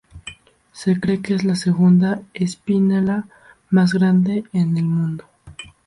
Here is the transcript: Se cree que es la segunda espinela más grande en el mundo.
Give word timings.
Se 0.71 0.99
cree 0.99 1.21
que 1.21 1.35
es 1.35 1.43
la 1.43 1.55
segunda 1.55 2.23
espinela 2.33 3.27
más 3.69 3.93
grande 3.93 4.45
en 4.51 4.75
el 4.75 4.85
mundo. 4.85 5.25